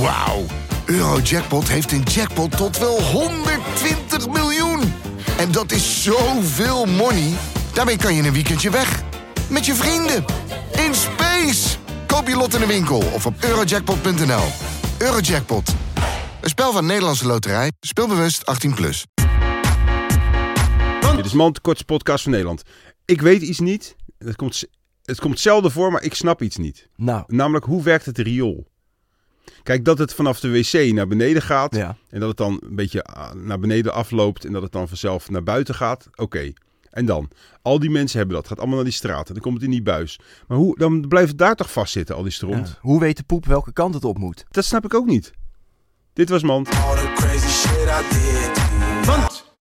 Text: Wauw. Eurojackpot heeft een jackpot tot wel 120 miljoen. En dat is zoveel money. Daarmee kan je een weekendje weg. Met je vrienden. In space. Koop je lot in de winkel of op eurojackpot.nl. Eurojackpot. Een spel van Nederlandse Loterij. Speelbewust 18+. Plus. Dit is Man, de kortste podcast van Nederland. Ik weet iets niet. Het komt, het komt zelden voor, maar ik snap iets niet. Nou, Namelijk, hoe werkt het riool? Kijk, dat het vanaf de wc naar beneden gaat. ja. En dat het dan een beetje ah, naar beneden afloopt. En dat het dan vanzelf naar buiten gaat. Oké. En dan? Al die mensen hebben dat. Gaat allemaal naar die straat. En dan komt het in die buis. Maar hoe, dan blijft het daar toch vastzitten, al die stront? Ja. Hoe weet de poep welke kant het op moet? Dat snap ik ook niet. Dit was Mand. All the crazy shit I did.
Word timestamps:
Wauw. 0.00 0.44
Eurojackpot 0.86 1.68
heeft 1.68 1.92
een 1.92 2.02
jackpot 2.02 2.56
tot 2.56 2.78
wel 2.78 3.02
120 3.02 4.28
miljoen. 4.28 4.80
En 5.38 5.52
dat 5.52 5.72
is 5.72 6.02
zoveel 6.02 6.84
money. 6.86 7.32
Daarmee 7.74 7.96
kan 7.96 8.14
je 8.14 8.22
een 8.22 8.32
weekendje 8.32 8.70
weg. 8.70 9.02
Met 9.50 9.66
je 9.66 9.74
vrienden. 9.74 10.24
In 10.86 10.94
space. 10.94 11.76
Koop 12.06 12.28
je 12.28 12.36
lot 12.36 12.54
in 12.54 12.60
de 12.60 12.66
winkel 12.66 12.98
of 12.98 13.26
op 13.26 13.34
eurojackpot.nl. 13.44 14.44
Eurojackpot. 14.98 15.74
Een 16.40 16.48
spel 16.48 16.72
van 16.72 16.86
Nederlandse 16.86 17.26
Loterij. 17.26 17.72
Speelbewust 17.80 18.66
18+. 18.68 18.74
Plus. 18.74 19.06
Dit 21.16 21.26
is 21.26 21.32
Man, 21.32 21.52
de 21.52 21.60
kortste 21.60 21.84
podcast 21.84 22.22
van 22.22 22.32
Nederland. 22.32 22.62
Ik 23.04 23.20
weet 23.20 23.42
iets 23.42 23.58
niet. 23.58 23.96
Het 24.18 24.36
komt, 24.36 24.64
het 25.04 25.20
komt 25.20 25.40
zelden 25.40 25.70
voor, 25.70 25.92
maar 25.92 26.02
ik 26.02 26.14
snap 26.14 26.42
iets 26.42 26.56
niet. 26.56 26.88
Nou, 26.96 27.24
Namelijk, 27.26 27.64
hoe 27.64 27.82
werkt 27.82 28.06
het 28.06 28.18
riool? 28.18 28.66
Kijk, 29.62 29.84
dat 29.84 29.98
het 29.98 30.14
vanaf 30.14 30.40
de 30.40 30.50
wc 30.50 30.92
naar 30.92 31.06
beneden 31.06 31.42
gaat. 31.42 31.74
ja. 31.74 31.96
En 32.10 32.20
dat 32.20 32.28
het 32.28 32.38
dan 32.38 32.60
een 32.68 32.76
beetje 32.76 33.02
ah, 33.04 33.32
naar 33.32 33.58
beneden 33.58 33.92
afloopt. 33.92 34.44
En 34.44 34.52
dat 34.52 34.62
het 34.62 34.72
dan 34.72 34.88
vanzelf 34.88 35.30
naar 35.30 35.42
buiten 35.42 35.74
gaat. 35.74 36.08
Oké. 36.14 36.52
En 36.90 37.06
dan? 37.06 37.30
Al 37.62 37.78
die 37.78 37.90
mensen 37.90 38.18
hebben 38.18 38.36
dat. 38.36 38.46
Gaat 38.48 38.58
allemaal 38.58 38.76
naar 38.76 38.84
die 38.84 38.94
straat. 38.94 39.28
En 39.28 39.34
dan 39.34 39.42
komt 39.42 39.54
het 39.54 39.64
in 39.64 39.70
die 39.70 39.82
buis. 39.82 40.20
Maar 40.46 40.58
hoe, 40.58 40.78
dan 40.78 41.08
blijft 41.08 41.28
het 41.28 41.38
daar 41.38 41.54
toch 41.54 41.72
vastzitten, 41.72 42.14
al 42.14 42.22
die 42.22 42.32
stront? 42.32 42.68
Ja. 42.68 42.78
Hoe 42.80 43.00
weet 43.00 43.16
de 43.16 43.22
poep 43.22 43.46
welke 43.46 43.72
kant 43.72 43.94
het 43.94 44.04
op 44.04 44.18
moet? 44.18 44.44
Dat 44.50 44.64
snap 44.64 44.84
ik 44.84 44.94
ook 44.94 45.06
niet. 45.06 45.32
Dit 46.12 46.28
was 46.28 46.42
Mand. 46.42 46.68
All 46.68 46.96
the 46.96 47.12
crazy 47.14 47.48
shit 47.48 47.88
I 47.88 48.02
did. 48.08 48.67